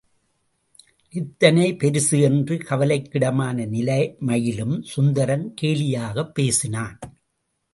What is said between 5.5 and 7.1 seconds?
கேலியாகப் பேசினான்.